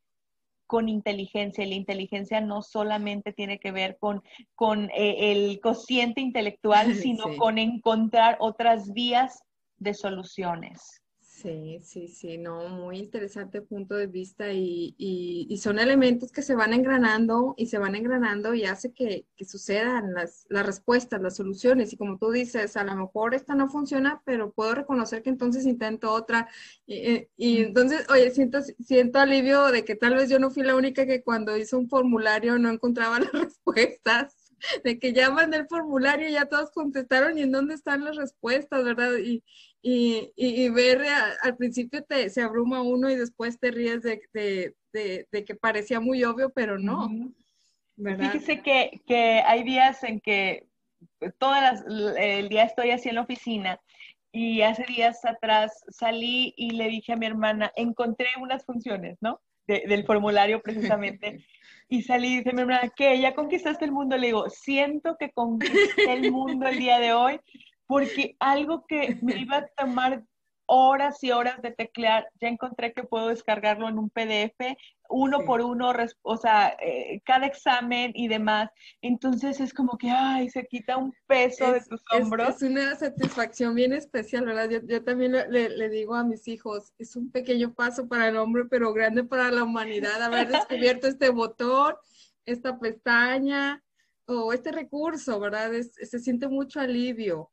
[0.67, 1.65] con inteligencia.
[1.65, 4.23] Y la inteligencia no solamente tiene que ver con,
[4.55, 9.43] con eh, el cociente intelectual, sino con encontrar otras vías
[9.79, 11.03] de soluciones.
[11.43, 16.55] Sí, sí, sí, no, muy interesante punto de vista y, y, son elementos que se
[16.55, 21.37] van engranando y se van engranando y hace que, que, sucedan las, las respuestas, las
[21.37, 21.93] soluciones.
[21.93, 25.67] Y como tú dices, a lo mejor esta no funciona, pero puedo reconocer que entonces
[25.67, 26.49] intento otra.
[26.87, 30.75] Y, y entonces, oye, siento, siento alivio de que tal vez yo no fui la
[30.75, 34.47] única que cuando hice un formulario no encontraba las respuestas
[34.85, 38.85] de que ya mandé el formulario, ya todos contestaron y en dónde están las respuestas,
[38.85, 39.17] ¿verdad?
[39.19, 39.45] Y,
[39.89, 41.01] y, y, ver
[41.43, 46.01] al principio te, se abruma uno y después te ríes de, de, de, que parecía
[46.01, 47.09] muy obvio, pero no.
[47.97, 50.67] Fíjese que, que, hay días en que
[51.39, 51.85] todas
[52.19, 53.81] el día estoy así en la oficina
[54.33, 59.41] y hace días atrás salí y le dije a mi hermana, encontré unas funciones, ¿no?
[59.69, 61.45] del formulario precisamente.
[61.89, 63.21] y salí y dice mi hermana, ¿qué?
[63.21, 64.17] ¿Ya conquistaste el mundo?
[64.17, 67.41] Le digo, siento que conquisté el mundo el día de hoy
[67.87, 70.25] porque algo que me iba a tomar
[70.67, 74.77] horas y horas de teclear, ya encontré que puedo descargarlo en un PDF,
[75.09, 78.71] uno por uno, o sea, eh, cada examen y demás.
[79.01, 82.57] Entonces es como que, ay, se quita un peso de tus hombros.
[82.57, 84.69] Es, una satisfacción bien especial, ¿verdad?
[84.69, 88.65] Yo, también le, le, digo a mis hijos, es un pequeño paso para el hombre,
[88.69, 91.95] pero grande para la humanidad, haber descubierto este botón,
[92.45, 93.83] esta pestaña
[94.27, 95.71] o este recurso, ¿verdad?
[95.83, 97.53] se siente mucho alivio.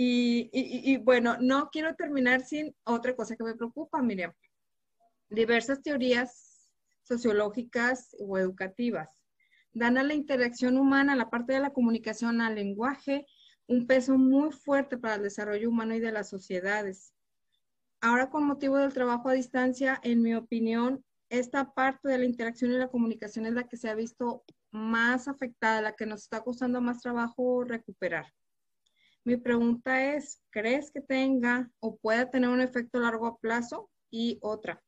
[0.00, 4.32] Y, bueno, no quiero terminar sin otra cosa que me preocupa, Miriam.
[5.28, 6.70] Diversas teorías
[7.02, 9.08] sociológicas o educativas
[9.72, 13.26] dan a la interacción humana, a la parte de la comunicación, al lenguaje,
[13.66, 17.12] un peso muy fuerte para el desarrollo humano y de las sociedades.
[18.00, 22.70] Ahora, con motivo del trabajo a distancia, en mi opinión, esta parte de la interacción
[22.70, 26.42] y la comunicación es la que se ha visto más afectada, la que nos está
[26.42, 28.26] costando más trabajo recuperar.
[29.28, 33.90] Mi pregunta es, ¿crees que tenga o pueda tener un efecto a largo plazo?
[34.10, 34.82] Y otra,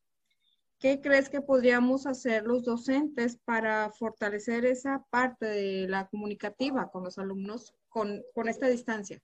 [0.78, 7.04] ¿qué crees que podríamos hacer los docentes para fortalecer esa parte de la comunicativa con
[7.04, 9.20] los alumnos con, esta distancia?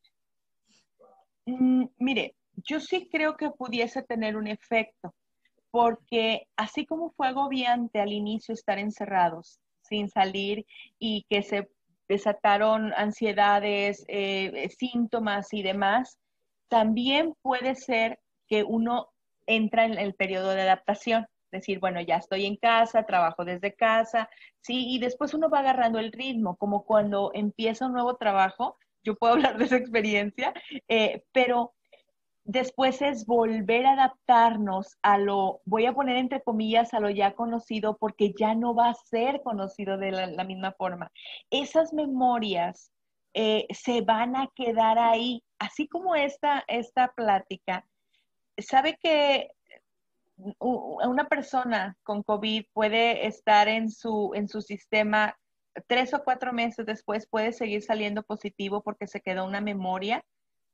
[1.46, 2.36] Mm, mire,
[2.68, 5.14] yo sí creo que pudiese tener un efecto,
[5.70, 10.66] porque así como fue agobiante al inicio estar encerrados, sin salir
[10.98, 11.70] y que se
[12.08, 16.18] desataron ansiedades, eh, síntomas y demás,
[16.68, 19.08] también puede ser que uno
[19.46, 21.26] entra en el periodo de adaptación.
[21.52, 24.28] Decir, bueno, ya estoy en casa, trabajo desde casa,
[24.60, 29.14] sí, y después uno va agarrando el ritmo, como cuando empieza un nuevo trabajo, yo
[29.14, 30.52] puedo hablar de esa experiencia,
[30.88, 31.72] eh, pero
[32.48, 37.34] Después es volver a adaptarnos a lo, voy a poner entre comillas, a lo ya
[37.34, 41.10] conocido, porque ya no va a ser conocido de la, misma forma.
[41.50, 42.92] Esas memorias
[43.34, 47.84] eh, se van a quedar ahí, así como esta, esta plática.
[48.56, 49.50] ¿Sabe que
[50.60, 55.36] una persona con COVID puede estar en su, en su sistema
[55.88, 60.24] tres o cuatro meses después, puede seguir saliendo positivo porque se quedó una memoria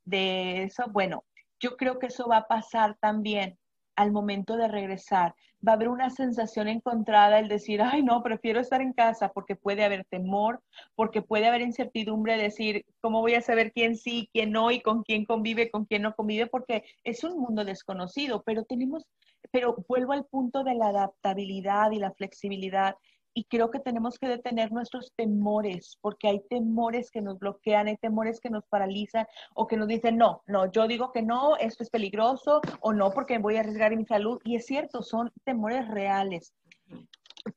[0.05, 0.85] de eso?
[0.91, 1.23] Bueno,
[1.63, 3.57] yo creo que eso va a pasar también
[3.95, 5.33] al momento de regresar.
[5.65, 9.55] va a haber una sensación encontrada el decir, ay, no, prefiero estar en casa porque
[9.55, 10.61] puede haber temor,
[10.95, 15.03] porque puede haber incertidumbre, decir, ¿cómo voy a saber quién sí, quién no y con
[15.03, 16.47] quién convive, con quién no convive?
[16.47, 19.05] Porque es un mundo desconocido, pero tenemos,
[19.51, 22.95] pero vuelvo al punto de la adaptabilidad y la flexibilidad
[23.33, 27.97] y creo que tenemos que detener nuestros temores, porque hay temores que nos bloquean, hay
[27.97, 29.25] temores que nos paralizan
[29.55, 33.11] o que nos dicen, no, no, yo digo que no, esto es peligroso o no,
[33.11, 34.39] porque voy a arriesgar mi salud.
[34.43, 36.53] Y es cierto, son temores reales.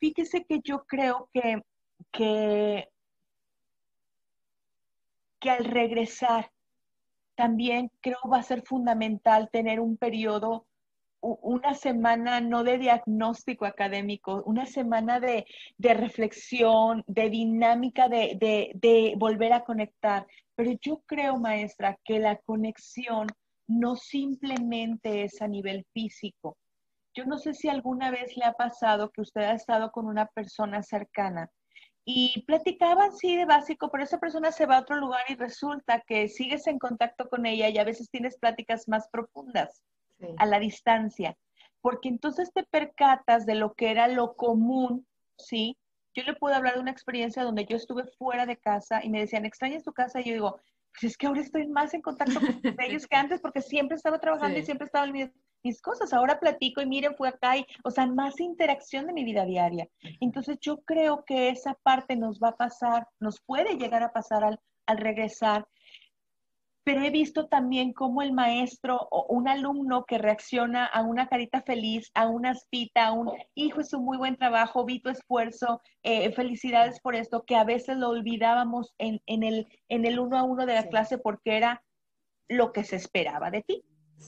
[0.01, 1.63] Fíjese que yo creo que,
[2.11, 2.89] que,
[5.39, 6.51] que al regresar,
[7.35, 10.67] también creo va a ser fundamental tener un periodo
[11.27, 15.45] una semana no de diagnóstico académico, una semana de,
[15.79, 18.37] reflexión, de dinámica, de,
[18.75, 20.27] de, volver a conectar.
[20.55, 23.27] Pero yo creo, maestra, que la conexión
[23.67, 26.57] no simplemente es a nivel físico.
[27.15, 30.27] Yo no sé si alguna vez le ha pasado que usted ha estado con una
[30.27, 31.51] persona cercana
[32.05, 36.03] y platicaban sí de básico, pero esa persona se va a otro lugar y resulta
[36.07, 39.83] que sigues en contacto con ella y a veces tienes pláticas más profundas
[40.39, 41.37] a la distancia,
[41.81, 45.07] porque entonces te percatas de lo que era lo común,
[45.39, 45.77] ¿sí?
[46.15, 49.21] Yo le puedo hablar de una experiencia donde yo estuve fuera de casa y me
[49.21, 50.21] decían, ¿extrañas tu casa?
[50.21, 50.61] Y yo digo,
[50.93, 52.49] pues es que ahora estoy más en contacto con
[52.81, 55.31] ellos que antes porque siempre estaba trabajando y siempre estaba en mis,
[55.63, 56.13] mis, cosas.
[56.15, 59.87] Ahora platico y miren, fui acá y, o sea, más interacción de mi vida diaria.
[60.21, 64.43] Entonces yo creo que esa parte nos va a pasar, nos puede llegar a pasar
[64.43, 65.67] al, al regresar
[66.87, 71.61] pero he visto también cómo el maestro o un alumno que reacciona a una carita
[71.63, 75.83] feliz, a una aspita, a un hijo, es un muy buen trabajo, vi tu esfuerzo,
[76.05, 80.45] eh, felicidades por esto, que a veces lo olvidábamos en, el, en el uno a
[80.45, 81.83] uno de la clase porque era
[82.47, 83.83] lo que se esperaba de ti.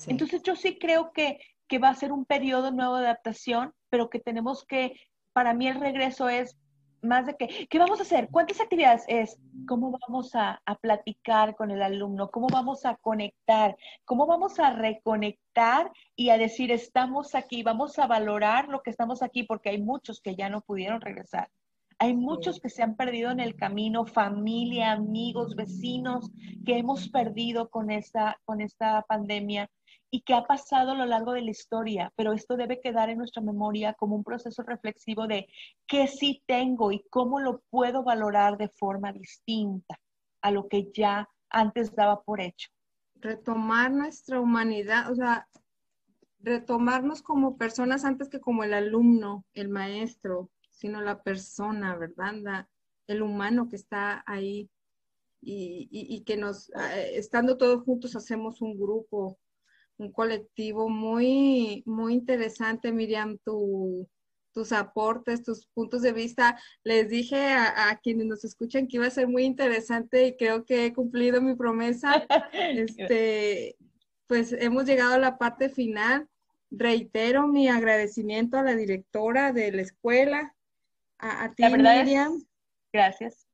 [0.09, 1.38] Entonces yo sí creo que,
[1.68, 4.98] que va a ser un periodo nuevo de adaptación, pero que tenemos que,
[5.32, 6.59] para mí el regreso es
[7.03, 8.28] más de que, ¿qué vamos a hacer?
[8.30, 9.38] ¿Cuántas actividades es?
[9.66, 12.30] ¿Cómo vamos a, platicar con el alumno?
[12.30, 13.76] ¿Cómo vamos a conectar?
[14.05, 19.22] ¿Cómo vamos a reconectar y a decir, estamos aquí, vamos a valorar lo que estamos
[19.22, 19.42] aquí?
[19.42, 21.49] Porque hay muchos que ya no pudieron regresar.
[22.01, 26.30] Hay muchos que se han perdido en el camino, familia, amigos, vecinos,
[26.64, 29.68] que hemos perdido con esta, con esta pandemia
[30.11, 33.18] y que ha pasado a lo largo de la historia, pero esto debe quedar en
[33.18, 35.48] nuestra memoria como un proceso reflexivo de
[35.86, 39.98] qué sí tengo y cómo lo puedo valorar de forma distinta
[40.40, 42.70] a lo que ya antes daba por hecho.
[43.16, 45.46] Retomar nuestra humanidad, o sea,
[46.40, 52.66] retomarnos como personas antes que como el alumno, el maestro, sino la persona, ¿verdad?
[53.09, 54.70] el humano que está ahí
[55.40, 59.38] y, y que nos, eh, estando todos juntos, hacemos un grupo,
[59.99, 66.59] un colectivo muy, muy interesante, Miriam, tus aportes, tus puntos de vista.
[66.84, 70.86] Les dije a, quienes nos escuchan que iba a ser muy interesante y creo que
[70.86, 72.26] he cumplido mi promesa.
[72.53, 73.76] Este,
[74.26, 76.28] pues hemos llegado a la parte final.
[76.70, 80.55] Reitero mi agradecimiento a la directora de la escuela,
[81.18, 82.44] a, ti, Miriam.
[82.92, 83.46] gracias.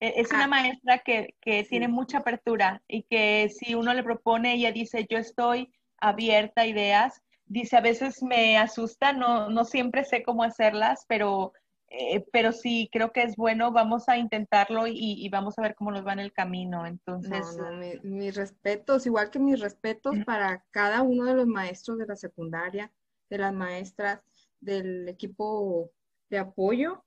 [0.00, 0.48] E, es una ah.
[0.48, 5.18] maestra que, que tiene mucha apertura y que si uno le propone, ella dice, yo
[5.18, 5.72] estoy
[6.04, 7.22] abierta a ideas.
[7.46, 11.52] Dice, a veces me asusta, no, no siempre sé cómo hacerlas, pero,
[11.88, 15.90] eh, pero sí creo que es bueno, vamos a intentarlo y, vamos a ver cómo
[15.90, 16.86] nos va en el camino.
[16.86, 17.58] Entonces,
[18.02, 22.92] mis respetos, igual que mis respetos para cada uno de los maestros de la secundaria,
[23.30, 24.20] de las maestras,
[24.60, 25.90] del equipo
[26.30, 27.04] de apoyo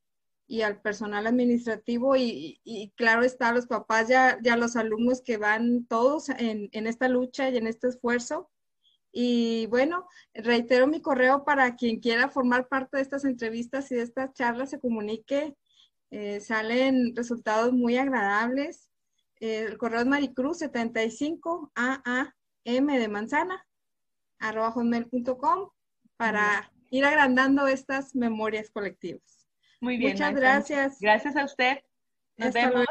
[0.48, 5.86] y al personal administrativo y, claro está los papás ya, ya los alumnos que van
[5.88, 8.50] todos en, en, esta lucha y en este esfuerzo
[9.20, 14.04] y bueno, reitero mi correo para quien quiera formar parte de estas entrevistas y de
[14.04, 15.56] estas charlas se comunique.
[16.12, 18.92] Eh, salen resultados muy agradables.
[19.40, 22.32] Eh, el correo es maricruz75 AAM
[22.64, 23.66] de manzana
[24.38, 25.72] arroba hotmail.com
[26.16, 29.50] para ir agrandando estas memorias colectivas.
[29.82, 30.12] Muy bien.
[30.12, 31.00] Muchas gracias.
[31.00, 31.80] Gracias a usted.
[32.38, 32.86] Nos vemos.